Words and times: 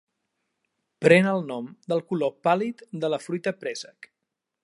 Pren 1.05 1.29
el 1.31 1.43
nom 1.51 1.67
del 1.93 2.01
color 2.13 2.33
pàl·lid 2.47 2.83
de 3.05 3.13
la 3.17 3.23
fruita 3.27 3.57
préssec. 3.65 4.13